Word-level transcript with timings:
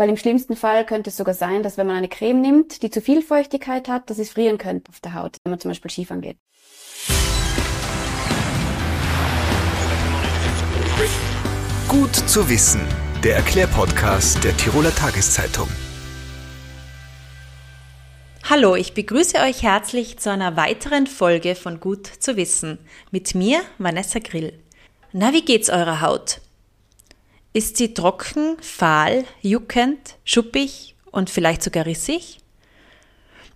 Weil 0.00 0.08
im 0.08 0.16
schlimmsten 0.16 0.56
Fall 0.56 0.86
könnte 0.86 1.10
es 1.10 1.18
sogar 1.18 1.34
sein, 1.34 1.62
dass 1.62 1.76
wenn 1.76 1.86
man 1.86 1.94
eine 1.94 2.08
Creme 2.08 2.40
nimmt, 2.40 2.82
die 2.82 2.88
zu 2.88 3.02
viel 3.02 3.20
Feuchtigkeit 3.20 3.86
hat, 3.86 4.08
dass 4.08 4.18
es 4.18 4.30
frieren 4.30 4.56
könnte 4.56 4.88
auf 4.88 5.00
der 5.00 5.12
Haut, 5.12 5.36
wenn 5.44 5.50
man 5.50 5.60
zum 5.60 5.72
Beispiel 5.72 5.90
Skifahren 5.90 6.22
geht. 6.22 6.38
Gut 11.86 12.14
zu 12.14 12.48
wissen, 12.48 12.80
der 13.22 13.36
Erklärpodcast 13.36 14.42
der 14.42 14.56
Tiroler 14.56 14.94
Tageszeitung. 14.94 15.68
Hallo, 18.48 18.76
ich 18.76 18.94
begrüße 18.94 19.36
euch 19.40 19.62
herzlich 19.62 20.18
zu 20.18 20.30
einer 20.30 20.56
weiteren 20.56 21.08
Folge 21.08 21.54
von 21.54 21.78
Gut 21.78 22.06
zu 22.06 22.38
wissen. 22.38 22.78
Mit 23.10 23.34
mir, 23.34 23.60
Vanessa 23.76 24.18
Grill. 24.18 24.58
Na, 25.12 25.34
wie 25.34 25.44
geht's 25.44 25.68
eurer 25.68 26.00
Haut? 26.00 26.40
Ist 27.52 27.78
sie 27.78 27.94
trocken, 27.94 28.56
fahl, 28.60 29.24
juckend, 29.42 30.16
schuppig 30.24 30.94
und 31.10 31.30
vielleicht 31.30 31.64
sogar 31.64 31.84
rissig? 31.84 32.38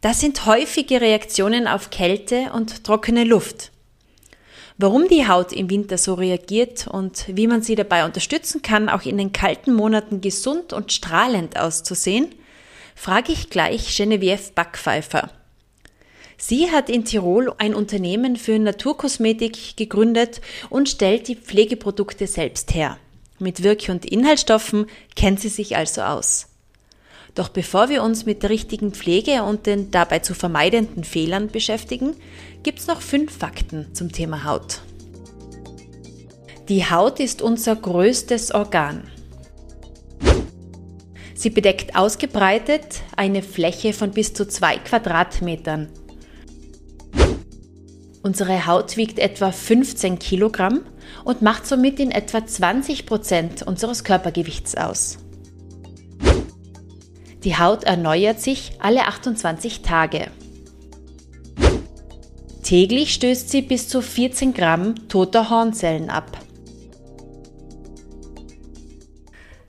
Das 0.01 0.21
sind 0.21 0.47
häufige 0.47 1.01
Reaktionen 1.01 1.69
auf 1.69 1.91
Kälte 1.91 2.51
und 2.53 2.83
trockene 2.83 3.23
Luft. 3.23 3.71
Warum 4.79 5.07
die 5.07 5.29
Haut 5.29 5.53
im 5.53 5.71
Winter 5.71 5.97
so 5.97 6.15
reagiert 6.15 6.89
und 6.89 7.25
wie 7.29 7.47
man 7.47 7.63
sie 7.63 7.77
dabei 7.77 8.05
unterstützen 8.05 8.63
kann, 8.63 8.89
auch 8.89 9.03
in 9.03 9.17
den 9.17 9.33
kalten 9.33 9.73
Monaten 9.73 10.21
gesund 10.21 10.73
und 10.73 10.93
strahlend 10.93 11.57
auszusehen, 11.57 12.35
frage 12.97 13.31
ich 13.31 13.49
gleich 13.49 13.97
Genevieve 13.97 14.51
Backpfeifer. 14.57 15.31
Sie 16.37 16.73
hat 16.73 16.91
in 16.91 17.05
Tirol 17.05 17.55
ein 17.59 17.77
Unternehmen 17.77 18.35
für 18.35 18.59
Naturkosmetik 18.59 19.77
gegründet 19.77 20.41
und 20.69 20.89
stellt 20.89 21.29
die 21.29 21.37
Pflegeprodukte 21.37 22.27
selbst 22.27 22.75
her. 22.75 22.99
Mit 23.45 23.63
Wirke- 23.63 23.93
und 23.93 24.07
Inhaltsstoffen 24.07 24.87
kennt 25.17 25.39
sie 25.39 25.51
sich 25.51 25.77
also 25.77 26.01
aus. 26.01 26.47
Doch 27.35 27.51
bevor 27.51 27.91
wir 27.91 28.03
uns 28.03 28.25
mit 28.25 28.43
der 28.43 28.49
richtigen 28.49 28.93
Pflege 28.93 29.43
und 29.43 29.67
den 29.67 29.91
dabei 29.91 30.21
zu 30.21 30.33
vermeidenden 30.33 31.05
Fehlern 31.05 31.49
beschäftigen, 31.49 32.17
gibt's 32.63 32.87
noch 32.87 33.03
fünf 33.03 33.37
Fakten 33.37 33.95
zum 33.95 34.11
Thema 34.11 34.45
Haut. 34.45 34.81
Die 36.71 36.89
Haut 36.89 37.21
ist 37.21 37.43
unser 37.43 37.77
größtes 37.77 38.55
Organ. 38.55 39.11
Sie 41.35 41.51
bedeckt 41.51 41.95
ausgebreitet 41.97 43.03
eine 43.15 43.43
Fläche 43.43 43.93
von 43.93 44.13
bis 44.13 44.33
zu 44.33 44.49
zwei 44.49 44.79
Quadratmetern. 44.79 45.91
Unsere 48.23 48.65
Haut 48.67 48.97
wiegt 48.97 49.19
etwa 49.19 49.53
15 49.53 50.19
Kilogramm 50.19 50.81
und 51.23 51.43
macht 51.43 51.67
somit 51.67 52.01
in 52.01 52.11
etwa 52.11 52.45
20 52.47 53.07
Prozent 53.07 53.63
unseres 53.63 54.03
Körpergewichts 54.03 54.77
aus. 54.77 55.19
Die 57.45 57.59
Haut 57.59 57.85
erneuert 57.85 58.41
sich 58.41 58.73
alle 58.81 59.03
28 59.03 59.83
Tage. 59.83 60.29
Täglich 62.63 63.13
stößt 63.13 63.51
sie 63.51 63.61
bis 63.61 63.89
zu 63.89 64.01
14 64.01 64.55
Gramm 64.55 65.09
toter 65.09 65.51
Hornzellen 65.51 66.09
ab. 66.09 66.39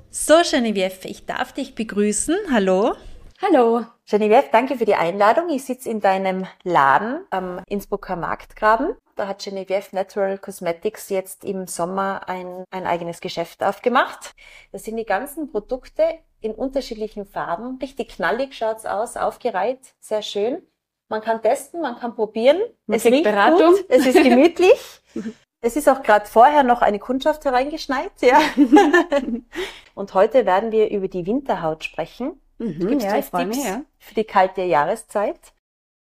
So, 0.09 0.35
Genevieve, 0.49 0.99
ich 1.03 1.25
darf 1.25 1.52
dich 1.52 1.75
begrüßen. 1.75 2.35
Hallo. 2.52 2.95
Hallo. 3.41 3.85
Genevieve, 4.09 4.45
danke 4.52 4.77
für 4.77 4.85
die 4.85 4.95
Einladung. 4.95 5.49
Ich 5.49 5.65
sitze 5.65 5.89
in 5.89 5.99
deinem 5.99 6.47
Laden 6.63 7.25
am 7.31 7.61
Innsbrucker 7.67 8.15
Marktgraben. 8.15 8.95
Da 9.16 9.27
hat 9.27 9.41
Genevieve 9.41 9.88
Natural 9.94 10.38
Cosmetics 10.38 11.09
jetzt 11.09 11.45
im 11.45 11.67
Sommer 11.67 12.27
ein, 12.27 12.66
ein 12.69 12.85
eigenes 12.85 13.21
Geschäft 13.21 13.63
aufgemacht. 13.63 14.35
Das 14.73 14.83
sind 14.83 14.97
die 14.97 15.05
ganzen 15.05 15.49
Produkte 15.49 16.03
in 16.41 16.53
unterschiedlichen 16.53 17.25
Farben. 17.25 17.77
Richtig 17.81 18.09
knallig 18.09 18.53
schaut's 18.53 18.86
aus, 18.86 19.16
aufgereiht, 19.16 19.80
sehr 20.02 20.21
schön. 20.21 20.61
Man 21.08 21.21
kann 21.21 21.41
testen, 21.41 21.81
man 21.81 21.97
kann 21.97 22.13
probieren. 22.13 22.59
Man 22.88 22.97
es 22.97 23.05
riecht 23.05 23.23
Beratung. 23.23 23.75
Gut, 23.75 23.86
es 23.88 24.05
ist 24.05 24.21
gemütlich. 24.21 25.02
es 25.61 25.77
ist 25.77 25.87
auch 25.87 26.03
gerade 26.03 26.26
vorher 26.26 26.64
noch 26.64 26.82
eine 26.82 26.99
Kundschaft 26.99 27.45
hereingeschneit, 27.45 28.11
ja. 28.21 28.39
Und 29.95 30.14
heute 30.14 30.45
werden 30.45 30.73
wir 30.73 30.89
über 30.89 31.08
die 31.08 31.26
Winterhaut 31.26 31.86
sprechen. 31.86 32.42
Mhm, 32.58 32.99
ja, 32.99 33.17
ich 33.17 33.26
freue 33.26 33.45
mich, 33.45 33.64
ja. 33.64 33.82
Für 33.97 34.15
die 34.15 34.26
kalte 34.26 34.64
Jahreszeit. 34.64 35.53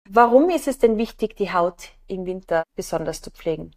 Warum 0.09 0.51
ist 0.51 0.69
es 0.69 0.79
denn 0.79 0.99
wichtig, 0.99 1.37
die 1.37 1.53
Haut 1.53 1.91
im 2.07 2.27
Winter 2.27 2.63
besonders 2.77 3.23
zu 3.23 3.31
pflegen? 3.31 3.73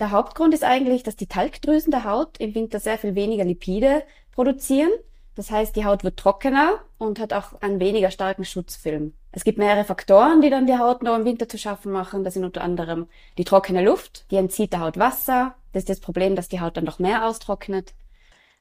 Der 0.00 0.12
Hauptgrund 0.12 0.54
ist 0.54 0.64
eigentlich, 0.64 1.02
dass 1.02 1.16
die 1.16 1.26
Talgdrüsen 1.26 1.90
der 1.90 2.04
Haut 2.04 2.38
im 2.38 2.54
Winter 2.54 2.80
sehr 2.80 2.96
viel 2.96 3.14
weniger 3.14 3.44
Lipide 3.44 4.02
produzieren. 4.32 4.90
Das 5.34 5.50
heißt, 5.50 5.76
die 5.76 5.84
Haut 5.84 6.04
wird 6.04 6.16
trockener 6.16 6.80
und 6.96 7.20
hat 7.20 7.32
auch 7.32 7.60
einen 7.60 7.80
weniger 7.80 8.10
starken 8.10 8.44
Schutzfilm. 8.44 9.12
Es 9.30 9.44
gibt 9.44 9.58
mehrere 9.58 9.84
Faktoren, 9.84 10.40
die 10.40 10.50
dann 10.50 10.66
die 10.66 10.78
Haut 10.78 11.02
noch 11.02 11.16
im 11.16 11.24
Winter 11.24 11.48
zu 11.48 11.58
schaffen 11.58 11.92
machen. 11.92 12.24
Das 12.24 12.34
sind 12.34 12.44
unter 12.44 12.62
anderem 12.62 13.06
die 13.36 13.44
trockene 13.44 13.84
Luft, 13.84 14.24
die 14.30 14.36
entzieht 14.36 14.72
der 14.72 14.80
Haut 14.80 14.98
Wasser. 14.98 15.54
Das 15.72 15.82
ist 15.82 15.90
das 15.90 16.00
Problem, 16.00 16.34
dass 16.34 16.48
die 16.48 16.60
Haut 16.60 16.76
dann 16.76 16.84
noch 16.84 16.98
mehr 16.98 17.26
austrocknet. 17.26 17.92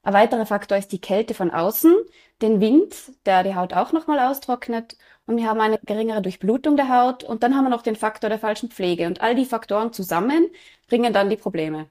Ein 0.08 0.14
weiterer 0.14 0.46
Faktor 0.46 0.78
ist 0.78 0.94
die 0.94 1.02
Kälte 1.02 1.34
von 1.34 1.52
außen, 1.52 1.94
den 2.42 2.62
Wind, 2.62 2.96
der 3.26 3.44
die 3.44 3.56
Haut 3.56 3.74
auch 3.74 3.92
nochmal 3.92 4.20
austrocknet. 4.20 4.96
Und 5.26 5.36
wir 5.36 5.50
haben 5.50 5.60
eine 5.60 5.80
geringere 5.80 6.22
Durchblutung 6.22 6.78
der 6.78 6.88
Haut. 6.88 7.26
Und 7.26 7.44
dann 7.44 7.58
haben 7.58 7.66
wir 7.66 7.70
noch 7.70 7.82
den 7.82 7.98
Faktor 7.98 8.30
der 8.30 8.40
falschen 8.40 8.72
Pflege. 8.72 9.08
Und 9.08 9.20
all 9.20 9.36
die 9.36 9.44
Faktoren 9.44 9.92
zusammen 9.92 10.48
bringen 10.88 11.12
dann 11.12 11.30
die 11.30 11.36
Probleme. 11.36 11.90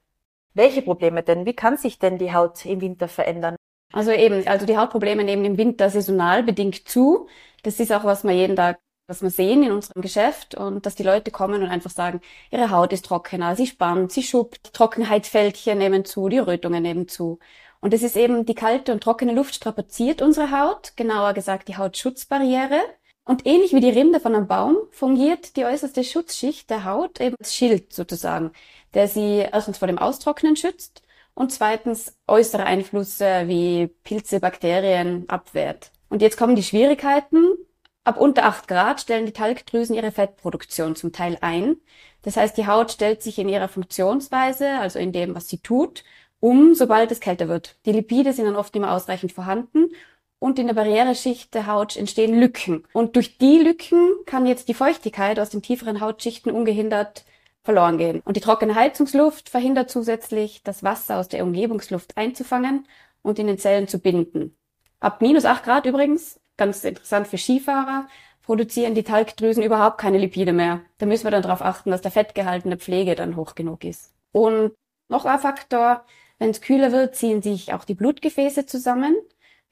Welche 0.55 0.81
Probleme 0.81 1.22
denn? 1.22 1.44
Wie 1.44 1.53
kann 1.53 1.76
sich 1.76 1.99
denn 1.99 2.16
die 2.16 2.32
Haut 2.32 2.65
im 2.65 2.81
Winter 2.81 3.06
verändern? 3.06 3.56
Also 3.93 4.12
eben, 4.12 4.49
also 4.49 4.65
die 4.65 4.78
Hautprobleme 4.78 5.22
nehmen 5.22 5.44
im 5.44 5.59
Winter 5.59 5.91
saisonal 5.91 6.43
bedingt 6.43 6.88
zu. 6.88 7.28
Das 7.65 7.78
ist 7.81 7.93
auch, 7.93 8.05
was 8.05 8.25
wir 8.25 8.32
jeden 8.32 8.56
Tag 8.56 8.78
was 9.09 9.22
wir 9.22 9.31
sehen 9.31 9.62
in 9.62 9.72
unserem 9.72 10.03
Geschäft 10.03 10.55
und 10.56 10.84
dass 10.84 10.97
die 10.97 11.05
Leute 11.05 11.31
kommen 11.31 11.62
und 11.62 11.69
einfach 11.69 11.91
sagen, 11.91 12.21
ihre 12.50 12.71
Haut 12.71 12.93
ist 12.93 13.05
trockener, 13.05 13.55
sie 13.55 13.66
spannt, 13.66 14.10
sie 14.10 14.25
schuppt, 14.25 14.72
Trockenheitsfältchen 14.75 15.78
nehmen 15.78 16.05
zu, 16.05 16.28
die 16.28 16.38
Rötungen 16.38 16.82
nehmen 16.82 17.06
zu. 17.06 17.38
Und 17.87 17.95
es 17.95 18.03
ist 18.03 18.17
eben 18.17 18.45
die 18.45 18.57
kalte 18.57 18.91
und 18.91 19.01
trockene 19.01 19.33
Luft 19.33 19.55
strapaziert 19.55 20.21
unsere 20.21 20.51
Haut, 20.51 20.95
genauer 20.97 21.35
gesagt 21.35 21.69
die 21.69 21.77
Hautschutzbarriere. 21.77 22.81
Und 23.25 23.47
ähnlich 23.47 23.75
wie 23.75 23.81
die 23.81 23.91
Rinde 23.91 24.19
von 24.19 24.35
einem 24.35 24.49
Baum 24.49 24.77
fungiert 24.91 25.57
die 25.57 25.65
äußerste 25.65 26.03
Schutzschicht 26.03 26.69
der 26.69 26.85
Haut 26.85 27.21
eben 27.21 27.37
als 27.39 27.55
Schild 27.55 27.93
sozusagen, 27.93 28.51
der 28.95 29.07
sie 29.07 29.47
erstens 29.53 29.79
vor 29.79 29.87
dem 29.87 29.99
Austrocknen 29.99 30.57
schützt 30.57 31.03
und 31.35 31.53
zweitens 31.53 32.19
äußere 32.27 32.65
Einflüsse 32.65 33.45
wie 33.47 33.87
Pilze, 34.03 34.41
Bakterien 34.41 35.29
abwehrt. 35.29 35.93
Und 36.09 36.23
jetzt 36.23 36.37
kommen 36.37 36.57
die 36.57 36.65
Schwierigkeiten. 36.65 37.55
Ab 38.03 38.21
unter 38.21 38.47
8 38.47 38.67
Grad 38.67 39.01
stellen 39.01 39.27
die 39.27 39.33
Talgdrüsen 39.33 39.95
ihre 39.95 40.11
Fettproduktion 40.11 40.97
zum 40.97 41.13
Teil 41.13 41.39
ein. 41.41 41.77
Das 42.23 42.37
heißt, 42.37 42.57
die 42.57 42.67
Haut 42.67 42.91
stellt 42.91 43.23
sich 43.23 43.39
in 43.39 43.49
ihrer 43.49 43.69
Funktionsweise, 43.69 44.81
also 44.81 44.99
in 44.99 45.13
dem, 45.13 45.37
was 45.37 45.49
sie 45.49 45.59
tut, 45.59 46.03
um, 46.41 46.75
sobald 46.75 47.11
es 47.13 47.21
kälter 47.21 47.49
wird. 47.49 47.77
Die 47.87 47.93
Lipide 47.93 48.33
sind 48.33 48.47
dann 48.47 48.57
oft 48.57 48.75
immer 48.77 48.93
ausreichend 48.93 49.33
vorhanden 49.33 49.91
und 50.39 50.59
in 50.59 50.67
der 50.67 50.75
Barriereschicht 50.75 51.55
der 51.55 51.67
Haut 51.67 51.97
entstehen 51.97 52.39
Lücken. 52.39 52.85
Und 52.93 53.17
durch 53.17 53.39
die 53.39 53.59
Lücken 53.59 54.11
kann 54.27 54.47
jetzt 54.47 54.69
die 54.69 54.75
Feuchtigkeit 54.75 55.41
aus 55.41 55.51
den 55.51 55.63
tieferen 55.63 56.01
Hautschichten 56.01 56.53
ungehindert 56.53 57.25
verloren 57.63 57.99
gehen. 57.99 58.21
Und 58.25 58.37
die 58.37 58.41
trockene 58.41 58.75
Heizungsluft 58.75 59.49
verhindert 59.49 59.91
zusätzlich, 59.91 60.63
das 60.63 60.83
Wasser 60.83 61.19
aus 61.19 61.29
der 61.29 61.43
Umgebungsluft 61.43 62.17
einzufangen 62.17 62.87
und 63.23 63.39
in 63.39 63.47
den 63.47 63.59
Zellen 63.59 63.89
zu 63.89 63.99
binden. 63.99 64.57
Ab 65.01 65.21
minus 65.21 65.45
8 65.45 65.65
Grad 65.65 65.87
übrigens, 65.87 66.41
ganz 66.57 66.85
interessant 66.85 67.27
für 67.27 67.39
Skifahrer, 67.39 68.07
produzieren 68.43 68.95
die 68.95 69.03
Talgdrüsen 69.03 69.65
überhaupt 69.65 69.99
keine 69.99 70.19
Lipide 70.19 70.53
mehr. 70.53 70.81
Da 70.99 71.07
müssen 71.07 71.25
wir 71.25 71.33
dann 71.33 71.43
darauf 71.43 71.61
achten, 71.61 71.91
dass 71.91 72.03
der 72.03 72.13
Fettgehalt 72.13 72.65
in 72.65 72.71
der 72.71 72.79
Pflege 72.79 73.17
dann 73.17 73.35
hoch 73.35 73.57
genug 73.57 73.85
ist. 73.85 74.15
Und 74.31 74.73
noch 75.09 75.25
ein 75.25 75.39
Faktor, 75.41 76.05
wenn 76.39 76.51
es 76.51 76.61
kühler 76.61 76.93
wird, 76.93 77.17
ziehen 77.17 77.43
sich 77.43 77.73
auch 77.73 77.85
die 77.85 77.95
Blutgefäße 77.95 78.67
zusammen. 78.67 79.15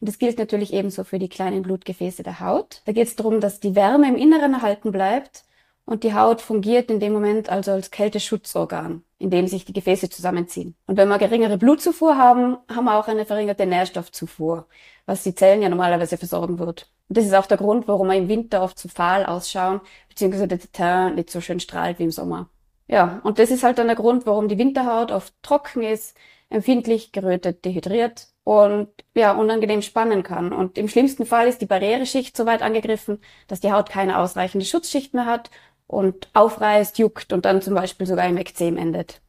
Und 0.00 0.08
das 0.08 0.18
gilt 0.18 0.38
natürlich 0.38 0.72
ebenso 0.72 1.04
für 1.04 1.18
die 1.18 1.28
kleinen 1.28 1.62
Blutgefäße 1.62 2.22
der 2.22 2.40
Haut. 2.40 2.82
Da 2.84 2.92
geht 2.92 3.08
es 3.08 3.16
darum, 3.16 3.40
dass 3.40 3.60
die 3.60 3.74
Wärme 3.74 4.08
im 4.08 4.16
Inneren 4.16 4.54
erhalten 4.54 4.92
bleibt 4.92 5.44
und 5.84 6.02
die 6.02 6.14
Haut 6.14 6.40
fungiert 6.40 6.90
in 6.90 7.00
dem 7.00 7.12
Moment 7.12 7.50
also 7.50 7.72
als 7.72 7.90
Kälteschutzorgan, 7.90 9.04
in 9.18 9.30
dem 9.30 9.46
sich 9.46 9.64
die 9.64 9.72
Gefäße 9.72 10.08
zusammenziehen. 10.08 10.76
Und 10.86 10.96
wenn 10.96 11.08
wir 11.08 11.18
geringere 11.18 11.58
Blutzufuhr 11.58 12.16
haben, 12.16 12.56
haben 12.74 12.84
wir 12.86 12.98
auch 12.98 13.08
eine 13.08 13.26
verringerte 13.26 13.66
Nährstoffzufuhr, 13.66 14.66
was 15.06 15.22
die 15.22 15.34
Zellen 15.34 15.62
ja 15.62 15.68
normalerweise 15.68 16.16
versorgen 16.16 16.58
wird. 16.58 16.90
Und 17.08 17.18
das 17.18 17.26
ist 17.26 17.34
auch 17.34 17.46
der 17.46 17.58
Grund, 17.58 17.86
warum 17.86 18.08
wir 18.08 18.16
im 18.16 18.28
Winter 18.28 18.62
oft 18.62 18.78
zu 18.78 18.88
fahl 18.88 19.26
ausschauen, 19.26 19.80
beziehungsweise 20.08 20.48
der 20.48 20.60
Teint 20.72 21.16
nicht 21.16 21.30
so 21.30 21.40
schön 21.40 21.60
strahlt 21.60 21.98
wie 21.98 22.04
im 22.04 22.10
Sommer. 22.10 22.48
Ja, 22.86 23.20
und 23.24 23.38
das 23.38 23.50
ist 23.50 23.62
halt 23.62 23.78
dann 23.78 23.86
der 23.86 23.96
Grund, 23.96 24.26
warum 24.26 24.48
die 24.48 24.58
Winterhaut 24.58 25.10
oft 25.10 25.34
trocken 25.42 25.82
ist, 25.82 26.16
empfindlich 26.50 27.12
gerötet, 27.12 27.64
dehydriert 27.64 28.28
und 28.44 28.88
ja, 29.14 29.32
unangenehm 29.32 29.82
spannen 29.82 30.22
kann. 30.22 30.52
Und 30.52 30.76
im 30.76 30.88
schlimmsten 30.88 31.24
Fall 31.24 31.48
ist 31.48 31.60
die 31.60 31.66
Barriereschicht 31.66 32.36
so 32.36 32.46
weit 32.46 32.62
angegriffen, 32.62 33.20
dass 33.48 33.60
die 33.60 33.72
Haut 33.72 33.88
keine 33.88 34.18
ausreichende 34.18 34.66
Schutzschicht 34.66 35.14
mehr 35.14 35.26
hat 35.26 35.50
und 35.86 36.28
aufreißt, 36.34 36.98
juckt 36.98 37.32
und 37.32 37.44
dann 37.44 37.62
zum 37.62 37.74
Beispiel 37.74 38.06
sogar 38.06 38.26
im 38.28 38.36
Ekzem 38.36 38.76
endet. 38.76 39.22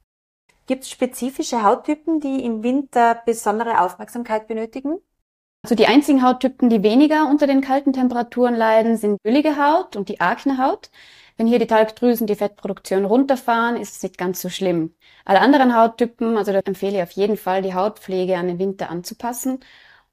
Gibt 0.67 0.83
es 0.83 0.89
spezifische 0.89 1.63
Hauttypen, 1.63 2.19
die 2.19 2.43
im 2.43 2.63
Winter 2.63 3.21
besondere 3.25 3.81
Aufmerksamkeit 3.81 4.47
benötigen? 4.47 4.97
Also 5.63 5.75
die 5.75 5.87
einzigen 5.87 6.21
Hauttypen, 6.21 6.69
die 6.69 6.83
weniger 6.83 7.27
unter 7.27 7.47
den 7.47 7.61
kalten 7.61 7.93
Temperaturen 7.93 8.55
leiden, 8.55 8.97
sind 8.97 9.19
ölige 9.25 9.57
Haut 9.57 9.95
und 9.95 10.09
die 10.09 10.21
Aknehaut. 10.21 10.91
Wenn 11.37 11.47
hier 11.47 11.59
die 11.59 11.67
Talgdrüsen 11.67 12.27
die 12.27 12.35
Fettproduktion 12.35 13.03
runterfahren, 13.03 13.75
ist 13.75 13.97
es 13.97 14.03
nicht 14.03 14.17
ganz 14.17 14.41
so 14.41 14.49
schlimm. 14.49 14.95
Alle 15.25 15.41
anderen 15.41 15.75
Hauttypen, 15.75 16.37
also 16.37 16.53
da 16.53 16.59
empfehle 16.59 16.97
ich 16.97 17.03
auf 17.03 17.11
jeden 17.11 17.35
Fall, 17.35 17.61
die 17.61 17.73
Hautpflege 17.73 18.37
an 18.37 18.47
den 18.47 18.59
Winter 18.59 18.89
anzupassen 18.89 19.59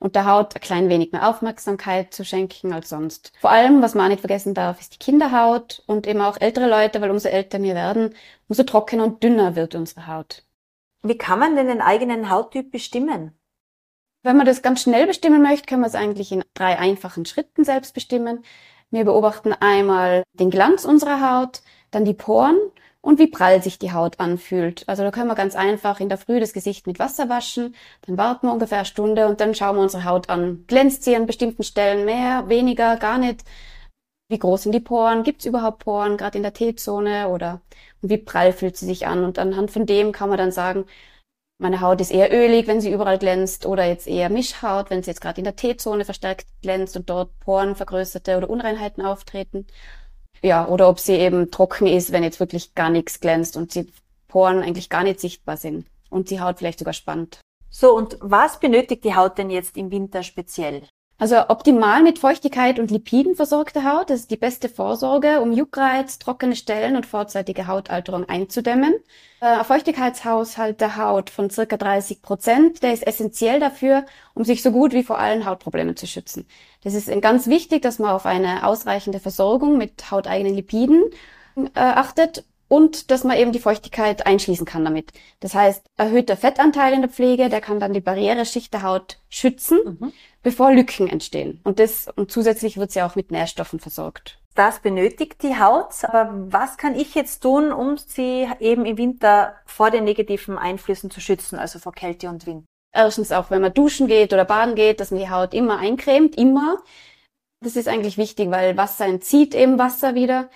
und 0.00 0.16
der 0.16 0.26
Haut 0.26 0.56
ein 0.56 0.60
klein 0.60 0.88
wenig 0.88 1.12
mehr 1.12 1.28
Aufmerksamkeit 1.28 2.12
zu 2.12 2.24
schenken 2.24 2.72
als 2.72 2.88
sonst. 2.88 3.32
Vor 3.40 3.50
allem, 3.50 3.82
was 3.82 3.94
man 3.94 4.06
auch 4.06 4.08
nicht 4.08 4.20
vergessen 4.20 4.52
darf, 4.52 4.80
ist 4.80 4.94
die 4.94 4.98
Kinderhaut 4.98 5.84
und 5.86 6.08
eben 6.08 6.20
auch 6.20 6.40
ältere 6.40 6.68
Leute, 6.68 7.00
weil 7.00 7.10
umso 7.10 7.28
älter 7.28 7.62
wir 7.62 7.76
werden, 7.76 8.14
umso 8.48 8.64
trockener 8.64 9.04
und 9.04 9.22
dünner 9.22 9.54
wird 9.54 9.76
unsere 9.76 10.08
Haut. 10.08 10.44
Wie 11.04 11.16
kann 11.16 11.38
man 11.38 11.54
denn 11.54 11.68
den 11.68 11.80
eigenen 11.80 12.30
Hauttyp 12.30 12.72
bestimmen? 12.72 13.38
Wenn 14.24 14.36
man 14.36 14.46
das 14.46 14.62
ganz 14.62 14.82
schnell 14.82 15.06
bestimmen 15.06 15.42
möchte, 15.42 15.66
kann 15.66 15.80
man 15.80 15.88
es 15.88 15.94
eigentlich 15.94 16.32
in 16.32 16.42
drei 16.54 16.78
einfachen 16.78 17.24
Schritten 17.24 17.64
selbst 17.64 17.94
bestimmen. 17.94 18.44
Wir 18.92 19.06
beobachten 19.06 19.54
einmal 19.54 20.22
den 20.34 20.50
Glanz 20.50 20.84
unserer 20.84 21.20
Haut, 21.22 21.62
dann 21.90 22.04
die 22.04 22.12
Poren 22.12 22.58
und 23.00 23.18
wie 23.18 23.26
prall 23.26 23.62
sich 23.62 23.78
die 23.78 23.92
Haut 23.92 24.20
anfühlt. 24.20 24.86
Also 24.86 25.02
da 25.02 25.10
können 25.10 25.28
wir 25.28 25.34
ganz 25.34 25.56
einfach 25.56 25.98
in 25.98 26.10
der 26.10 26.18
Früh 26.18 26.40
das 26.40 26.52
Gesicht 26.52 26.86
mit 26.86 26.98
Wasser 26.98 27.30
waschen, 27.30 27.74
dann 28.02 28.18
warten 28.18 28.46
wir 28.46 28.52
ungefähr 28.52 28.78
eine 28.78 28.84
Stunde 28.84 29.28
und 29.28 29.40
dann 29.40 29.54
schauen 29.54 29.76
wir 29.76 29.82
unsere 29.82 30.04
Haut 30.04 30.28
an. 30.28 30.64
Glänzt 30.66 31.04
sie 31.04 31.16
an 31.16 31.24
bestimmten 31.24 31.62
Stellen 31.62 32.04
mehr, 32.04 32.50
weniger, 32.50 32.98
gar 32.98 33.16
nicht? 33.16 33.44
Wie 34.28 34.38
groß 34.38 34.64
sind 34.64 34.72
die 34.72 34.80
Poren? 34.80 35.22
Gibt 35.22 35.40
es 35.40 35.46
überhaupt 35.46 35.84
Poren, 35.84 36.18
gerade 36.18 36.36
in 36.36 36.42
der 36.42 36.52
T-Zone? 36.52 37.28
Oder 37.28 37.62
und 38.02 38.10
wie 38.10 38.18
prall 38.18 38.52
fühlt 38.52 38.76
sie 38.76 38.86
sich 38.86 39.06
an? 39.06 39.24
Und 39.24 39.38
anhand 39.38 39.70
von 39.70 39.86
dem 39.86 40.12
kann 40.12 40.28
man 40.28 40.38
dann 40.38 40.52
sagen, 40.52 40.84
meine 41.62 41.80
Haut 41.80 42.00
ist 42.00 42.10
eher 42.10 42.32
ölig, 42.32 42.66
wenn 42.66 42.80
sie 42.80 42.92
überall 42.92 43.18
glänzt, 43.18 43.66
oder 43.66 43.86
jetzt 43.86 44.06
eher 44.06 44.28
Mischhaut, 44.28 44.90
wenn 44.90 45.02
sie 45.02 45.10
jetzt 45.10 45.20
gerade 45.20 45.38
in 45.38 45.44
der 45.44 45.56
T-Zone 45.56 46.04
verstärkt 46.04 46.46
glänzt 46.60 46.96
und 46.96 47.08
dort 47.08 47.38
Poren 47.38 47.76
vergrößerte 47.76 48.36
oder 48.36 48.50
Unreinheiten 48.50 49.04
auftreten. 49.04 49.66
Ja, 50.42 50.66
oder 50.66 50.88
ob 50.88 50.98
sie 50.98 51.14
eben 51.14 51.50
trocken 51.50 51.86
ist, 51.86 52.10
wenn 52.10 52.24
jetzt 52.24 52.40
wirklich 52.40 52.74
gar 52.74 52.90
nichts 52.90 53.20
glänzt 53.20 53.56
und 53.56 53.74
die 53.76 53.90
Poren 54.26 54.62
eigentlich 54.62 54.90
gar 54.90 55.04
nicht 55.04 55.20
sichtbar 55.20 55.56
sind 55.56 55.86
und 56.10 56.30
die 56.30 56.40
Haut 56.40 56.58
vielleicht 56.58 56.80
sogar 56.80 56.94
spannt. 56.94 57.40
So, 57.70 57.96
und 57.96 58.18
was 58.20 58.58
benötigt 58.58 59.04
die 59.04 59.14
Haut 59.14 59.38
denn 59.38 59.48
jetzt 59.48 59.76
im 59.76 59.90
Winter 59.90 60.22
speziell? 60.22 60.82
Also 61.22 61.36
optimal 61.50 62.02
mit 62.02 62.18
Feuchtigkeit 62.18 62.80
und 62.80 62.90
Lipiden 62.90 63.36
versorgte 63.36 63.84
Haut, 63.84 64.10
das 64.10 64.22
ist 64.22 64.32
die 64.32 64.36
beste 64.36 64.68
Vorsorge, 64.68 65.40
um 65.40 65.52
Juckreiz, 65.52 66.18
trockene 66.18 66.56
Stellen 66.56 66.96
und 66.96 67.06
vorzeitige 67.06 67.68
Hautalterung 67.68 68.28
einzudämmen. 68.28 68.94
Äh, 69.40 69.44
ein 69.44 69.64
Feuchtigkeitshaushalt 69.64 70.80
der 70.80 70.96
Haut 70.96 71.30
von 71.30 71.48
circa 71.48 71.76
30 71.76 72.22
Prozent, 72.22 72.82
der 72.82 72.92
ist 72.92 73.06
essentiell 73.06 73.60
dafür, 73.60 74.04
um 74.34 74.44
sich 74.44 74.64
so 74.64 74.72
gut 74.72 74.94
wie 74.94 75.04
vor 75.04 75.20
allen 75.20 75.46
Hautproblemen 75.46 75.96
zu 75.96 76.08
schützen. 76.08 76.44
Das 76.82 76.92
ist 76.92 77.08
ganz 77.20 77.46
wichtig, 77.46 77.82
dass 77.82 78.00
man 78.00 78.10
auf 78.10 78.26
eine 78.26 78.66
ausreichende 78.66 79.20
Versorgung 79.20 79.78
mit 79.78 80.10
hauteigenen 80.10 80.56
Lipiden 80.56 81.04
äh, 81.54 81.78
achtet 81.78 82.44
und 82.72 83.10
dass 83.10 83.22
man 83.22 83.36
eben 83.36 83.52
die 83.52 83.58
Feuchtigkeit 83.58 84.26
einschließen 84.26 84.64
kann 84.64 84.82
damit. 84.82 85.12
Das 85.40 85.54
heißt, 85.54 85.84
erhöhter 85.98 86.38
Fettanteil 86.38 86.94
in 86.94 87.02
der 87.02 87.10
Pflege, 87.10 87.50
der 87.50 87.60
kann 87.60 87.80
dann 87.80 87.92
die 87.92 88.00
Barriereschicht 88.00 88.72
der 88.72 88.82
Haut 88.82 89.18
schützen, 89.28 89.98
mhm. 90.00 90.12
bevor 90.42 90.72
Lücken 90.72 91.06
entstehen. 91.06 91.60
Und 91.64 91.78
das, 91.78 92.08
und 92.16 92.32
zusätzlich 92.32 92.78
wird 92.78 92.90
sie 92.90 93.02
auch 93.02 93.14
mit 93.14 93.30
Nährstoffen 93.30 93.78
versorgt. 93.78 94.38
Das 94.54 94.80
benötigt 94.80 95.42
die 95.42 95.58
Haut, 95.58 95.92
aber 96.04 96.32
was 96.50 96.78
kann 96.78 96.94
ich 96.94 97.14
jetzt 97.14 97.40
tun, 97.40 97.72
um 97.72 97.98
sie 97.98 98.48
eben 98.58 98.86
im 98.86 98.96
Winter 98.96 99.54
vor 99.66 99.90
den 99.90 100.04
negativen 100.04 100.56
Einflüssen 100.56 101.10
zu 101.10 101.20
schützen, 101.20 101.58
also 101.58 101.78
vor 101.78 101.92
Kälte 101.92 102.30
und 102.30 102.46
Wind? 102.46 102.64
Erstens 102.94 103.32
auch, 103.32 103.50
wenn 103.50 103.60
man 103.60 103.74
duschen 103.74 104.06
geht 104.06 104.32
oder 104.32 104.46
baden 104.46 104.76
geht, 104.76 104.98
dass 104.98 105.10
man 105.10 105.20
die 105.20 105.28
Haut 105.28 105.52
immer 105.52 105.78
eincremt, 105.78 106.38
immer. 106.38 106.78
Das 107.60 107.76
ist 107.76 107.86
eigentlich 107.86 108.16
wichtig, 108.16 108.50
weil 108.50 108.78
Wasser 108.78 109.04
entzieht 109.04 109.54
eben 109.54 109.78
Wasser 109.78 110.14
wieder. 110.14 110.48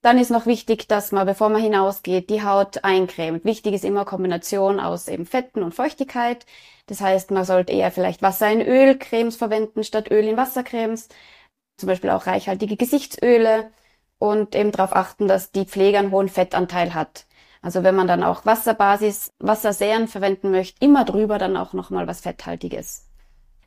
Dann 0.00 0.18
ist 0.18 0.30
noch 0.30 0.46
wichtig, 0.46 0.86
dass 0.86 1.10
man, 1.10 1.26
bevor 1.26 1.48
man 1.48 1.60
hinausgeht, 1.60 2.30
die 2.30 2.42
Haut 2.44 2.84
eincremt. 2.84 3.44
Wichtig 3.44 3.74
ist 3.74 3.84
immer 3.84 4.04
Kombination 4.04 4.78
aus 4.78 5.08
eben 5.08 5.26
Fetten 5.26 5.62
und 5.62 5.74
Feuchtigkeit. 5.74 6.46
Das 6.86 7.00
heißt, 7.00 7.32
man 7.32 7.44
sollte 7.44 7.72
eher 7.72 7.90
vielleicht 7.90 8.22
Wasser 8.22 8.50
in 8.50 8.62
Ölcremes 8.62 9.36
verwenden 9.36 9.82
statt 9.82 10.10
Öl 10.10 10.24
in 10.24 10.36
Wassercremes. 10.36 11.08
Zum 11.78 11.88
Beispiel 11.88 12.10
auch 12.10 12.26
reichhaltige 12.26 12.76
Gesichtsöle 12.76 13.72
und 14.18 14.54
eben 14.54 14.72
darauf 14.72 14.94
achten, 14.94 15.28
dass 15.28 15.52
die 15.52 15.66
Pflege 15.66 15.98
einen 15.98 16.12
hohen 16.12 16.28
Fettanteil 16.28 16.94
hat. 16.94 17.26
Also 17.60 17.82
wenn 17.82 17.96
man 17.96 18.06
dann 18.06 18.22
auch 18.22 18.46
Wasserbasis, 18.46 19.32
Wassersäen 19.40 20.08
verwenden 20.08 20.50
möchte, 20.52 20.84
immer 20.84 21.04
drüber 21.04 21.38
dann 21.38 21.56
auch 21.56 21.72
nochmal 21.72 22.06
was 22.06 22.20
Fetthaltiges. 22.20 23.07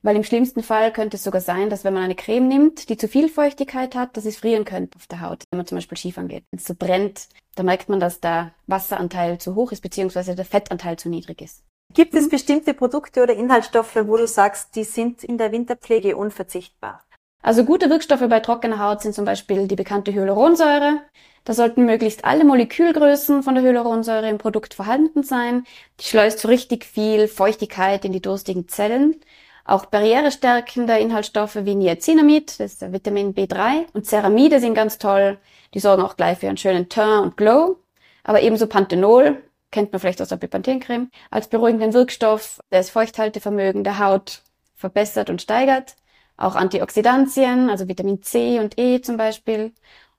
Weil 0.03 0.15
im 0.15 0.23
schlimmsten 0.23 0.63
Fall 0.63 0.91
könnte 0.91 1.17
es 1.17 1.23
sogar 1.23 1.41
sein, 1.41 1.69
dass 1.69 1.83
wenn 1.83 1.93
man 1.93 2.03
eine 2.03 2.15
Creme 2.15 2.47
nimmt, 2.47 2.89
die 2.89 2.97
zu 2.97 3.07
viel 3.07 3.29
Feuchtigkeit 3.29 3.93
hat, 3.93 4.17
dass 4.17 4.25
es 4.25 4.37
frieren 4.37 4.65
könnte 4.65 4.95
auf 4.95 5.07
der 5.07 5.21
Haut. 5.21 5.43
Wenn 5.51 5.57
man 5.57 5.67
zum 5.67 5.77
Beispiel 5.77 5.97
Skifahren 5.97 6.27
geht. 6.27 6.43
Wenn 6.49 6.59
es 6.59 6.65
so 6.65 6.73
brennt, 6.73 7.27
da 7.55 7.63
merkt 7.63 7.89
man, 7.89 7.99
dass 7.99 8.19
der 8.19 8.53
Wasseranteil 8.67 9.37
zu 9.37 9.55
hoch 9.55 9.71
ist, 9.71 9.81
beziehungsweise 9.81 10.35
der 10.35 10.45
Fettanteil 10.45 10.97
zu 10.97 11.09
niedrig 11.09 11.41
ist. 11.41 11.63
Gibt 11.93 12.15
es 12.15 12.29
bestimmte 12.29 12.73
Produkte 12.73 13.21
oder 13.21 13.33
Inhaltsstoffe, 13.33 13.95
wo 13.95 14.17
du 14.17 14.25
sagst, 14.25 14.75
die 14.75 14.85
sind 14.85 15.23
in 15.23 15.37
der 15.37 15.51
Winterpflege 15.51 16.15
unverzichtbar? 16.15 17.03
Also 17.43 17.65
gute 17.65 17.89
Wirkstoffe 17.89 18.27
bei 18.29 18.39
trockener 18.39 18.79
Haut 18.79 19.01
sind 19.01 19.13
zum 19.13 19.25
Beispiel 19.25 19.67
die 19.67 19.75
bekannte 19.75 20.13
Hyaluronsäure. 20.13 21.01
Da 21.43 21.53
sollten 21.53 21.85
möglichst 21.85 22.23
alle 22.23 22.43
Molekülgrößen 22.43 23.43
von 23.43 23.55
der 23.55 23.63
Hyaluronsäure 23.63 24.29
im 24.29 24.37
Produkt 24.37 24.73
vorhanden 24.73 25.23
sein. 25.23 25.65
Die 25.99 26.05
schleust 26.05 26.39
so 26.39 26.47
richtig 26.47 26.85
viel 26.85 27.27
Feuchtigkeit 27.27 28.05
in 28.05 28.13
die 28.13 28.21
durstigen 28.21 28.67
Zellen. 28.67 29.19
Auch 29.65 29.85
barrierestärkende 29.85 30.97
Inhaltsstoffe 30.97 31.57
wie 31.61 31.75
Niacinamid, 31.75 32.59
das 32.59 32.73
ist 32.73 32.91
Vitamin 32.91 33.33
B3, 33.33 33.85
und 33.93 34.05
Ceramide 34.05 34.59
sind 34.59 34.73
ganz 34.73 34.97
toll. 34.97 35.37
Die 35.73 35.79
sorgen 35.79 36.01
auch 36.03 36.15
gleich 36.15 36.39
für 36.39 36.47
einen 36.47 36.57
schönen 36.57 36.89
Teint 36.89 37.23
und 37.23 37.37
Glow. 37.37 37.77
Aber 38.23 38.41
ebenso 38.41 38.67
Panthenol, 38.67 39.41
kennt 39.71 39.91
man 39.91 39.99
vielleicht 39.99 40.21
aus 40.21 40.29
der 40.29 40.35
Bepanthen-Creme, 40.37 41.09
als 41.29 41.47
beruhigenden 41.47 41.93
Wirkstoff, 41.93 42.59
der 42.71 42.79
das 42.79 42.89
Feuchthaltevermögen 42.89 43.83
der 43.83 43.99
Haut 43.99 44.43
verbessert 44.75 45.29
und 45.29 45.41
steigert. 45.41 45.95
Auch 46.37 46.55
Antioxidantien, 46.55 47.69
also 47.69 47.87
Vitamin 47.87 48.21
C 48.21 48.59
und 48.59 48.77
E 48.79 49.01
zum 49.01 49.17
Beispiel. 49.17 49.73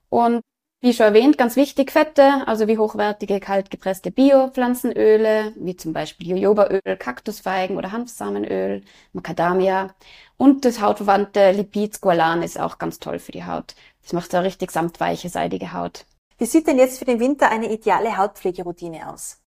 Und 0.09 0.43
wie 0.83 0.93
schon 0.93 1.07
erwähnt, 1.07 1.39
ganz 1.39 1.55
wichtig 1.55 1.93
Fette, 1.93 2.47
also 2.47 2.67
wie 2.67 2.77
hochwertige 2.77 3.39
kaltgepresste 3.39 4.11
Biopflanzenöle, 4.11 5.53
wie 5.57 5.77
zum 5.77 5.93
Beispiel 5.93 6.31
Jojobaöl, 6.31 6.81
Kaktusfeigen 6.99 7.77
oder 7.77 7.93
Hanfsamenöl, 7.93 8.83
Macadamia. 9.13 9.95
Und 10.37 10.65
das 10.65 10.81
hautverwandte 10.81 11.53
Lipid 11.53 11.95
Squalan 11.95 12.43
ist 12.43 12.59
auch 12.59 12.79
ganz 12.79 12.99
toll 12.99 13.21
für 13.21 13.31
die 13.31 13.45
Haut. 13.45 13.77
Das 14.03 14.13
macht 14.13 14.35
eine 14.35 14.45
richtig 14.45 14.73
samtweiche, 14.73 15.29
seidige 15.29 15.73
Haut. 15.73 16.05
Wie 16.39 16.47
sieht 16.47 16.67
denn 16.67 16.79
jetzt 16.79 16.99
für 16.99 17.05
den 17.05 17.21
Winter 17.21 17.49
eine 17.49 17.73
ideale 17.73 18.17
Hautpflegeroutine 18.17 19.09
aus? 19.09 19.42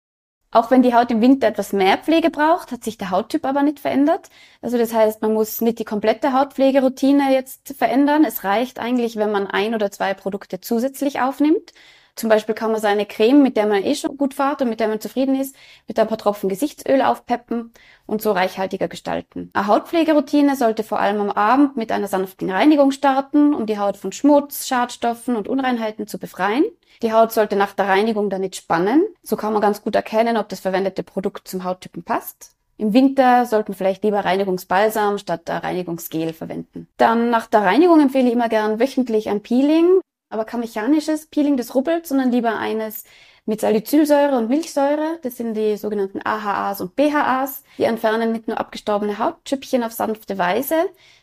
Auch 0.53 0.71
wenn 0.71 0.83
die 0.83 0.95
Haut 0.95 1.11
im 1.11 1.23
Winter 1.23 1.47
etwas 1.49 1.73
mehr 1.73 1.97
Pflege 1.97 2.29
braucht, 2.31 2.73
hat 2.73 2.85
sich 2.85 2.99
der 2.99 3.11
Hauttyp 3.11 3.47
aber 3.47 3.63
nicht 3.63 3.81
verändert. 3.81 4.29
Also 4.61 4.77
das 4.77 4.93
heißt, 4.93 5.23
man 5.23 5.33
muss 5.33 5.63
nicht 5.63 5.79
die 5.79 5.85
komplette 5.87 6.35
Hautpflegeroutine 6.35 7.33
jetzt 7.33 7.75
verändern. 7.75 8.25
Es 8.25 8.45
reicht 8.45 8.79
eigentlich, 8.79 9.17
wenn 9.17 9.33
man 9.33 9.47
ein 9.47 9.75
oder 9.75 9.91
zwei 9.91 10.13
Produkte 10.13 10.61
zusätzlich 10.61 11.23
aufnimmt. 11.23 11.73
Zum 12.15 12.29
Beispiel 12.29 12.55
kann 12.55 12.73
man 12.73 12.81
seine 12.81 13.07
Creme, 13.07 13.43
mit 13.43 13.57
der 13.57 13.67
man 13.67 13.83
eh 13.83 13.95
schon 13.95 14.17
gut 14.17 14.35
fährt 14.35 14.61
und 14.61 14.69
mit 14.69 14.81
der 14.81 14.89
man 14.89 15.01
zufrieden 15.01 15.35
ist, 15.35 15.57
mit 15.89 15.99
ein 15.99 16.09
paar 16.09 16.19
Tropfen 16.19 16.49
Gesichtsöl 16.49 17.01
aufpeppen 17.01 17.73
und 18.07 18.21
so 18.21 18.33
reichhaltiger 18.33 18.89
gestalten. 18.89 19.51
Eine 19.55 19.67
Hautpflegeroutine 19.67 20.55
sollte 20.57 20.83
vor 20.83 21.01
allem 21.01 21.21
am 21.21 21.31
Abend 21.31 21.77
mit 21.77 21.91
einer 21.91 22.09
sanften 22.09 22.51
Reinigung 22.51 22.91
starten, 22.91 23.55
um 23.55 23.67
die 23.67 23.79
Haut 23.79 23.97
von 23.97 24.13
Schmutz, 24.13 24.67
Schadstoffen 24.67 25.37
und 25.37 25.49
Unreinheiten 25.49 26.07
zu 26.07 26.19
befreien. 26.19 26.65
Die 27.01 27.13
Haut 27.13 27.33
sollte 27.33 27.57
nach 27.57 27.73
der 27.73 27.89
Reinigung 27.89 28.29
dann 28.29 28.43
nicht 28.43 28.57
spannen. 28.57 29.05
So 29.23 29.37
kann 29.37 29.53
man 29.53 29.63
ganz 29.63 29.83
gut 29.83 29.97
erkennen, 29.97 30.37
ob 30.37 30.49
das 30.49 30.61
verwendete 30.61 31.03
Produkt 31.03 31.49
zum 31.49 31.65
Hauttypen 31.65 32.03
passt. 32.03 32.55
Im 32.77 32.93
Winter 32.93 33.47
sollten 33.47 33.75
vielleicht 33.75 34.03
lieber 34.05 34.25
Reinigungsbalsam 34.25 35.19
statt 35.19 35.43
Reinigungsgel 35.49 36.33
verwenden. 36.33 36.89
Dann 36.97 37.31
nach 37.31 37.47
der 37.47 37.63
Reinigung 37.63 38.01
empfehle 38.01 38.29
ich 38.29 38.35
immer 38.35 38.49
gern 38.49 38.81
wöchentlich 38.81 39.29
ein 39.29 39.43
Peeling, 39.43 40.01
aber 40.33 40.45
kein 40.45 40.61
mechanisches 40.61 41.27
Peeling, 41.27 41.57
das 41.57 41.75
rubbelt, 41.75 42.07
sondern 42.07 42.33
lieber 42.33 42.59
eines 42.59 43.05
mit 43.45 43.61
Salicylsäure 43.61 44.37
und 44.39 44.49
Milchsäure. 44.49 45.19
Das 45.23 45.37
sind 45.37 45.55
die 45.55 45.77
sogenannten 45.77 46.21
AHAs 46.25 46.81
und 46.81 46.95
BHAs. 46.95 47.65
Die 47.79 47.85
entfernen 47.85 48.33
nicht 48.33 48.49
nur 48.49 48.59
abgestorbene 48.59 49.19
Hautschüppchen 49.19 49.83
auf 49.83 49.93
sanfte 49.93 50.39
Weise, 50.39 50.77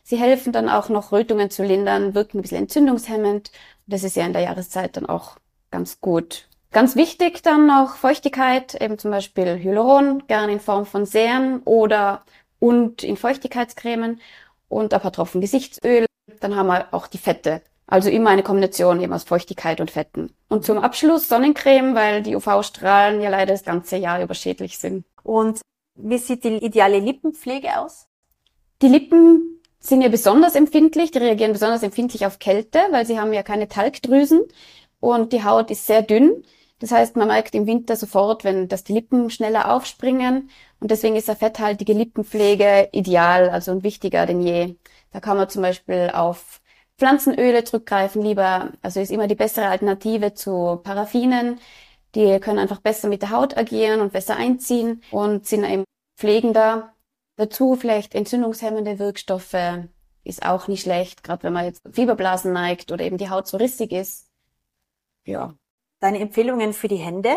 sie 0.04 0.18
helfen 0.18 0.52
dann 0.52 0.70
auch 0.70 0.90
noch 0.90 1.12
Rötungen 1.12 1.50
zu 1.50 1.64
lindern, 1.64 2.14
wirken 2.16 2.40
ein 2.40 2.42
bisschen 2.42 2.60
entzündungshemmend. 2.60 3.52
Das 3.88 4.04
ist 4.04 4.16
ja 4.16 4.26
in 4.26 4.34
der 4.34 4.44
Jahreszeit 4.44 4.98
dann 4.98 5.06
auch 5.06 5.38
ganz 5.72 6.02
gut. 6.02 6.48
Ganz 6.72 6.96
wichtig 6.96 7.42
dann 7.42 7.66
noch 7.66 7.96
Feuchtigkeit, 7.96 8.80
eben 8.80 9.00
zum 9.00 9.10
Beispiel 9.10 9.58
Hyaluron, 9.58 10.28
gerne 10.28 10.54
in 10.54 10.60
Form 10.60 10.86
von 10.86 11.06
Serien 11.06 11.62
oder 11.64 12.24
und 12.60 13.04
in 13.04 13.18
Feuchtigkeitscremen 13.18 14.22
und 14.68 14.94
ein 14.94 15.02
paar 15.02 15.12
Tropfen 15.12 15.42
Gesichtsöl. 15.42 16.06
Dann 16.42 16.56
haben 16.56 16.68
wir 16.68 16.94
auch 16.94 17.08
die 17.08 17.18
Fette. 17.18 17.62
Also 17.92 18.12
immer 18.12 18.30
eine 18.30 18.44
Kombination 18.44 19.02
eben 19.02 19.14
aus 19.14 19.24
Feuchtigkeit 19.24 19.82
und 19.82 19.90
Fetten. 19.90 20.32
Und 20.48 20.64
zum 20.64 20.78
Abschluss 20.78 21.28
Sonnencreme, 21.28 21.96
weil 21.96 22.22
die 22.22 22.36
UV-Strahlen 22.36 23.20
ja 23.20 23.32
leider 23.32 23.54
das 23.54 23.64
ganze 23.64 23.98
Jahr 23.98 24.22
über 24.22 24.36
schädlich 24.36 24.78
sind. 24.78 25.06
Und 25.24 25.62
wie 25.96 26.20
sieht 26.20 26.44
die 26.44 26.64
ideale 26.64 27.00
Lippenpflege 27.00 27.80
aus? 27.80 28.06
Die 28.84 28.90
Lippen 28.90 29.60
sind 29.80 30.04
ja 30.04 30.10
besonders 30.10 30.54
empfindlich, 30.54 31.10
die 31.10 31.18
reagieren 31.18 31.52
besonders 31.52 31.82
empfindlich 31.82 32.28
auf 32.28 32.38
Kälte, 32.38 32.80
weil 32.92 33.08
sie 33.08 33.20
haben 33.20 33.34
ja 33.34 33.42
keine 33.42 33.68
Talgdrüsen 33.68 34.44
und 35.00 35.34
die 35.34 35.44
Haut 35.44 35.72
ist 35.72 35.88
sehr 35.88 36.04
dünn. 36.04 36.44
Das 36.78 36.92
heißt, 36.92 37.16
man 37.16 37.28
merkt 37.28 37.56
im 37.56 37.66
Winter 37.66 37.96
sofort, 37.96 38.44
wenn 38.44 38.68
dass 38.68 38.84
die 38.84 38.94
Lippen 38.94 39.32
schneller 39.32 39.74
aufspringen 39.74 40.52
und 40.80 40.92
deswegen 40.92 41.16
ist 41.16 41.28
eine 41.28 41.40
fetthaltige 41.40 41.94
Lippenpflege 41.94 42.90
ideal, 42.92 43.50
also 43.50 43.72
und 43.72 43.84
wichtiger 43.84 44.28
denn 44.28 44.42
je. 44.42 44.76
Da 45.12 45.20
kann 45.20 45.38
man 45.38 45.50
zum 45.50 45.64
Beispiel 45.64 46.12
auf 46.14 46.62
Pflanzenöle 47.00 47.64
zurückgreifen, 47.64 48.22
lieber, 48.22 48.74
also 48.82 49.00
ist 49.00 49.12
immer 49.12 49.28
die 49.28 49.36
bessere 49.36 49.70
Alternative 49.70 50.34
zu 50.34 50.82
Paraffinen. 50.84 51.60
Die 52.14 52.40
können 52.40 52.60
einfach 52.60 52.82
besser 52.82 53.08
mit 53.08 53.22
der 53.22 53.32
Haut 53.32 53.58
agieren 53.58 54.02
und 54.02 54.12
besser 54.12 54.36
einziehen 54.36 55.02
und 55.10 55.48
sind 55.48 55.64
eben 55.64 55.86
pflegender. 56.18 56.94
Dazu 57.38 57.76
vielleicht 57.76 58.16
entzündungshemmende 58.16 59.00
Wirkstoffe 59.00 59.56
ist 60.26 60.46
auch 60.46 60.68
nicht 60.68 60.82
schlecht, 60.82 61.24
gerade 61.24 61.44
wenn 61.44 61.54
man 61.54 61.66
jetzt 61.66 61.82
Fieberblasen 61.90 62.52
neigt 62.52 62.92
oder 62.92 63.06
eben 63.06 63.18
die 63.18 63.30
Haut 63.30 63.48
so 63.48 63.56
rissig 63.56 63.94
ist. 63.94 64.28
Ja. 65.26 65.56
Deine 66.02 66.20
Empfehlungen 66.20 66.74
für 66.74 66.90
die 66.90 66.98
Hände? 66.98 67.30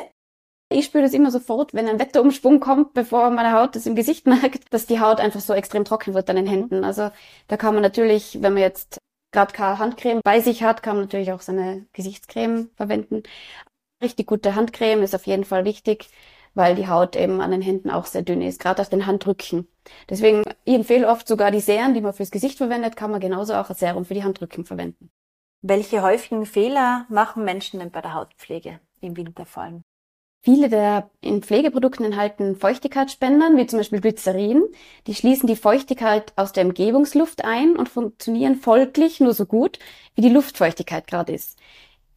Ich 0.71 0.87
spüre 0.87 1.05
das 1.05 1.13
immer 1.13 1.31
sofort, 1.31 1.75
wenn 1.75 1.87
ein 1.87 2.01
Wetterumschwung 2.01 2.59
kommt, 2.59 2.95
bevor 2.95 3.31
meine 3.31 3.53
Haut 3.53 3.77
das 3.77 3.87
im 3.87 3.95
Gesicht 3.95 4.27
merkt, 4.27 4.73
dass 4.75 4.87
die 4.87 4.99
Haut 4.99 5.21
einfach 5.21 5.41
so 5.41 5.53
extrem 5.53 5.85
trocken 5.85 6.15
wird 6.15 6.29
an 6.31 6.37
den 6.37 6.47
Händen. 6.49 6.83
Also 6.83 7.11
da 7.47 7.57
kann 7.57 7.75
man 7.75 7.83
natürlich, 7.83 8.43
wenn 8.43 8.55
man 8.55 8.63
jetzt 8.63 8.99
gerade 9.33 9.53
keine 9.53 9.79
Handcreme 9.79 10.21
bei 10.23 10.41
sich 10.41 10.63
hat, 10.63 10.83
kann 10.83 10.97
man 10.97 11.07
natürlich 11.07 11.33
auch 11.33 11.41
seine 11.41 11.87
Gesichtscreme 11.93 12.71
verwenden. 12.77 13.23
Richtig 14.03 14.27
gute 14.27 14.55
Handcreme 14.55 15.03
ist 15.03 15.15
auf 15.15 15.27
jeden 15.27 15.45
Fall 15.45 15.65
wichtig, 15.65 16.09
weil 16.55 16.75
die 16.75 16.89
Haut 16.89 17.17
eben 17.17 17.41
an 17.41 17.51
den 17.51 17.63
Händen 17.63 17.91
auch 17.91 18.07
sehr 18.07 18.23
dünn 18.23 18.43
ist, 18.43 18.61
gerade 18.61 18.83
auf 18.83 18.89
den 18.89 19.07
Handrücken. 19.07 19.67
Deswegen, 20.09 20.43
ich 20.65 20.75
empfehle 20.75 21.09
oft 21.09 21.27
sogar 21.27 21.51
die 21.51 21.61
Serien, 21.61 21.95
die 21.95 22.01
man 22.01 22.13
fürs 22.13 22.31
Gesicht 22.31 22.59
verwendet, 22.59 22.97
kann 22.97 23.11
man 23.11 23.21
genauso 23.21 23.55
auch 23.55 23.71
als 23.71 23.81
Serum 23.81 24.05
für 24.05 24.15
die 24.15 24.25
Handrücken 24.25 24.65
verwenden. 24.65 25.11
Welche 25.63 26.03
häufigen 26.03 26.45
Fehler 26.45 27.07
machen 27.09 27.45
Menschen 27.45 27.79
denn 27.79 27.91
bei 27.91 28.01
der 28.01 28.15
Hautpflege 28.15 28.81
im 29.01 29.17
Winter 29.17 29.47
vor 29.47 29.63
allem? 29.63 29.83
Viele 30.45 30.69
der 30.69 31.09
in 31.21 31.41
Pflegeprodukten 31.41 32.05
enthalten 32.05 32.57
Feuchtigkeitsspendern, 32.57 33.57
wie 33.57 33.67
zum 33.69 33.79
Beispiel 33.79 34.01
Glycerin. 34.01 34.65
Die 35.07 35.15
schließen 35.15 35.47
die 35.47 35.55
Feuchtigkeit 35.55 36.33
aus 36.35 36.51
der 36.51 36.65
Umgebungsluft 36.65 37.45
ein 37.45 37.77
und 37.77 37.89
funktionieren 37.89 38.57
folglich 38.57 39.21
nur 39.21 39.35
so 39.35 39.47
gut, 39.47 39.79
wie 40.17 40.21
die 40.21 40.31
Luftfeuchtigkeit 40.31 41.07
gerade 41.07 41.33
ist. 41.33 41.59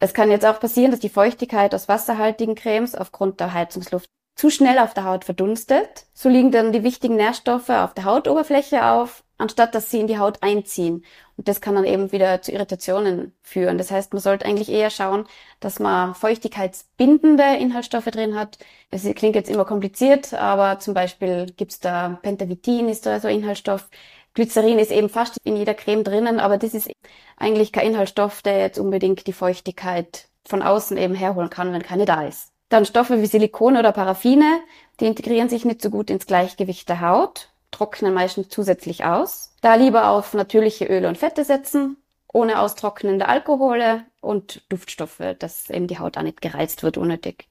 Es 0.00 0.12
kann 0.12 0.30
jetzt 0.30 0.44
auch 0.44 0.58
passieren, 0.58 0.90
dass 0.90 0.98
die 0.98 1.08
Feuchtigkeit 1.08 1.72
aus 1.72 1.88
wasserhaltigen 1.88 2.56
Cremes 2.56 2.96
aufgrund 2.96 3.38
der 3.38 3.54
Heizungsluft 3.54 4.10
zu 4.34 4.50
schnell 4.50 4.78
auf 4.80 4.92
der 4.92 5.04
Haut 5.04 5.24
verdunstet. 5.24 6.06
So 6.12 6.28
liegen 6.28 6.50
dann 6.50 6.72
die 6.72 6.82
wichtigen 6.82 7.14
Nährstoffe 7.14 7.70
auf 7.70 7.94
der 7.94 8.04
Hautoberfläche 8.04 8.84
auf 8.86 9.22
anstatt 9.38 9.74
dass 9.74 9.90
sie 9.90 10.00
in 10.00 10.06
die 10.06 10.18
Haut 10.18 10.42
einziehen. 10.42 11.04
Und 11.36 11.48
das 11.48 11.60
kann 11.60 11.74
dann 11.74 11.84
eben 11.84 12.12
wieder 12.12 12.42
zu 12.42 12.52
Irritationen 12.52 13.32
führen. 13.42 13.78
Das 13.78 13.90
heißt, 13.90 14.12
man 14.12 14.22
sollte 14.22 14.46
eigentlich 14.46 14.70
eher 14.70 14.90
schauen, 14.90 15.26
dass 15.60 15.78
man 15.78 16.14
feuchtigkeitsbindende 16.14 17.56
Inhaltsstoffe 17.58 18.06
drin 18.06 18.34
hat. 18.34 18.58
Es 18.90 19.02
klingt 19.14 19.34
jetzt 19.34 19.50
immer 19.50 19.64
kompliziert, 19.64 20.32
aber 20.34 20.78
zum 20.78 20.94
Beispiel 20.94 21.46
gibt's 21.56 21.80
da 21.80 22.18
Pentavitin 22.22 22.88
ist 22.88 23.06
da 23.06 23.20
so 23.20 23.28
Inhaltsstoff. 23.28 23.88
Glycerin 24.34 24.78
ist 24.78 24.92
eben 24.92 25.08
fast 25.08 25.38
in 25.44 25.56
jeder 25.56 25.74
Creme 25.74 26.04
drinnen, 26.04 26.40
aber 26.40 26.58
das 26.58 26.74
ist 26.74 26.90
eigentlich 27.36 27.72
kein 27.72 27.88
Inhaltsstoff, 27.88 28.42
der 28.42 28.58
jetzt 28.60 28.78
unbedingt 28.78 29.26
die 29.26 29.32
Feuchtigkeit 29.32 30.28
von 30.44 30.62
außen 30.62 30.96
eben 30.96 31.14
herholen 31.14 31.50
kann, 31.50 31.72
wenn 31.72 31.82
keine 31.82 32.04
da 32.04 32.22
ist. 32.26 32.50
Dann 32.68 32.84
Stoffe 32.84 33.22
wie 33.22 33.26
Silikone 33.26 33.78
oder 33.78 33.92
Paraffine, 33.92 34.60
die 35.00 35.06
integrieren 35.06 35.48
sich 35.48 35.64
nicht 35.64 35.80
so 35.80 35.90
gut 35.90 36.10
ins 36.10 36.26
Gleichgewicht 36.26 36.88
der 36.88 37.00
Haut 37.00 37.48
trocknen 37.70 38.14
meistens 38.14 38.48
zusätzlich 38.48 39.04
aus. 39.04 39.54
Da 39.60 39.74
lieber 39.74 40.10
auf 40.10 40.34
natürliche 40.34 40.86
Öle 40.86 41.08
und 41.08 41.18
Fette 41.18 41.44
setzen, 41.44 41.96
ohne 42.32 42.60
austrocknende 42.60 43.28
Alkohole 43.28 44.04
und 44.20 44.62
Duftstoffe, 44.68 45.22
dass 45.38 45.70
eben 45.70 45.86
die 45.86 45.98
Haut 45.98 46.18
auch 46.18 46.22
nicht 46.22 46.40
gereizt 46.40 46.82
wird 46.82 46.98
unnötig. 46.98 47.48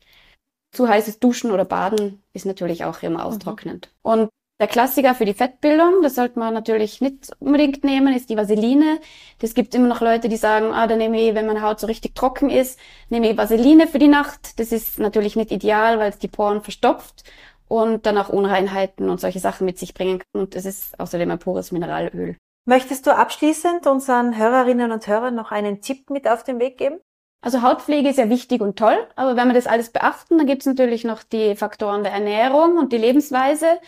Zu 0.71 0.87
heißes 0.87 1.19
Duschen 1.19 1.51
oder 1.51 1.65
Baden 1.65 2.21
ist 2.33 2.45
natürlich 2.45 2.83
auch 2.83 3.01
immer 3.01 3.19
mhm. 3.19 3.25
austrocknend. 3.25 3.89
Mhm. 4.03 4.11
Und 4.11 4.29
der 4.59 4.67
Klassiker 4.67 5.15
für 5.15 5.25
die 5.25 5.33
Fettbildung, 5.33 6.01
das 6.01 6.15
sollte 6.15 6.39
man 6.39 6.53
natürlich 6.53 7.01
nicht 7.01 7.29
unbedingt 7.39 7.83
nehmen, 7.83 8.15
ist 8.15 8.29
die 8.29 8.37
Vaseline. 8.37 9.01
Das 9.39 9.53
gibt 9.53 9.75
immer 9.75 9.87
noch 9.89 9.99
Leute, 9.99 10.29
die 10.29 10.37
sagen, 10.37 10.67
ah, 10.71 10.87
da 10.87 10.95
nehme 10.95 11.19
ich, 11.19 11.35
wenn 11.35 11.45
meine 11.45 11.61
Haut 11.61 11.81
so 11.81 11.87
richtig 11.87 12.15
trocken 12.15 12.49
ist, 12.49 12.79
nehme 13.09 13.29
ich 13.29 13.37
Vaseline 13.37 13.85
für 13.87 13.99
die 13.99 14.07
Nacht. 14.07 14.57
Das 14.59 14.71
ist 14.71 14.97
natürlich 14.97 15.35
nicht 15.35 15.51
ideal, 15.51 15.99
weil 15.99 16.09
es 16.09 16.19
die 16.19 16.29
Poren 16.29 16.61
verstopft 16.61 17.25
und 17.67 18.05
dann 18.05 18.17
auch 18.17 18.29
Unreinheiten 18.29 19.09
und 19.09 19.19
solche 19.19 19.39
Sachen 19.39 19.65
mit 19.65 19.79
sich 19.79 19.93
bringen 19.93 20.19
kann. 20.19 20.41
Und 20.41 20.55
es 20.55 20.65
ist 20.65 20.99
außerdem 20.99 21.31
ein 21.31 21.39
pures 21.39 21.71
Mineralöl. 21.71 22.37
Möchtest 22.65 23.05
du 23.05 23.15
abschließend 23.15 23.85
unseren 23.85 24.37
Hörerinnen 24.37 24.91
und 24.91 25.05
Hörern 25.07 25.35
noch 25.35 25.51
einen 25.51 25.81
Tipp 25.81 26.09
mit 26.09 26.27
auf 26.27 26.43
den 26.43 26.59
Weg 26.59 26.77
geben? 26.77 26.99
Also 27.41 27.61
Hautpflege 27.61 28.09
ist 28.09 28.17
ja 28.17 28.27
wichtig 28.27 28.61
und 28.61 28.79
toll, 28.79 28.97
aber 29.15 29.35
wenn 29.35 29.47
wir 29.47 29.53
das 29.53 29.67
alles 29.67 29.91
beachten, 29.91 30.39
dann 30.39 30.47
gibt 30.47 30.63
es 30.63 30.65
natürlich 30.65 31.03
noch 31.03 31.21
die 31.21 31.55
Faktoren 31.55 32.01
der 32.01 32.11
Ernährung 32.11 32.79
und 32.79 32.91
die 32.91 32.97
Lebensweise. 32.97 33.79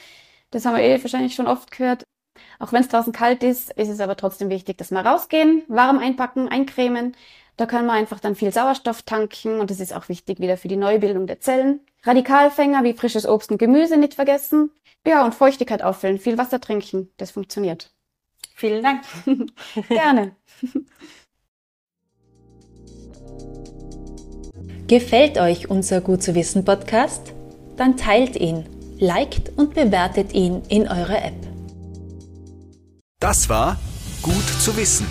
Das 0.51 0.65
haben 0.65 0.75
wir 0.75 0.83
eh 0.83 1.01
wahrscheinlich 1.01 1.33
schon 1.33 1.47
oft 1.47 1.71
gehört. 1.71 2.03
Auch 2.59 2.71
wenn 2.71 2.81
es 2.81 2.87
draußen 2.87 3.13
kalt 3.13 3.41
ist, 3.41 3.71
ist 3.71 3.89
es 3.89 3.99
aber 3.99 4.15
trotzdem 4.15 4.51
wichtig, 4.51 4.77
dass 4.77 4.91
wir 4.91 4.99
rausgehen, 4.99 5.63
warm 5.67 5.97
einpacken, 5.97 6.47
eincremen. 6.47 7.15
Da 7.55 7.65
können 7.65 7.87
wir 7.87 7.93
einfach 7.93 8.19
dann 8.19 8.35
viel 8.35 8.53
Sauerstoff 8.53 9.01
tanken 9.01 9.59
und 9.59 9.71
das 9.71 9.79
ist 9.79 9.93
auch 9.93 10.07
wichtig 10.07 10.39
wieder 10.39 10.57
für 10.57 10.67
die 10.67 10.75
Neubildung 10.75 11.25
der 11.25 11.39
Zellen. 11.39 11.79
Radikalfänger 12.07 12.83
wie 12.83 12.93
frisches 12.93 13.27
Obst 13.27 13.51
und 13.51 13.57
Gemüse 13.57 13.97
nicht 13.97 14.13
vergessen. 14.13 14.71
Ja, 15.05 15.25
und 15.25 15.35
Feuchtigkeit 15.35 15.83
auffüllen, 15.83 16.19
viel 16.19 16.37
Wasser 16.37 16.61
trinken, 16.61 17.09
das 17.17 17.31
funktioniert. 17.31 17.91
Vielen 18.55 18.81
Dank. 18.81 19.01
Gerne. 19.89 20.35
Gefällt 24.87 25.37
euch 25.37 25.69
unser 25.69 25.99
Gut 25.99 26.23
zu 26.23 26.33
wissen 26.33 26.63
Podcast? 26.63 27.33
Dann 27.75 27.97
teilt 27.97 28.37
ihn, 28.37 28.65
liked 28.99 29.51
und 29.57 29.73
bewertet 29.73 30.33
ihn 30.33 30.63
in 30.69 30.87
eurer 30.87 31.23
App. 31.25 31.35
Das 33.19 33.49
war 33.49 33.77
Gut 34.21 34.47
zu 34.61 34.75
wissen, 34.77 35.07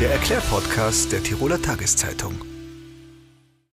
der 0.00 0.10
Erklärpodcast 0.10 1.12
der 1.12 1.22
Tiroler 1.22 1.62
Tageszeitung. 1.62 2.34